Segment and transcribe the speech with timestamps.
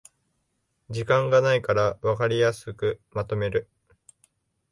[0.89, 3.69] 時間がないからわかりやすくまとめる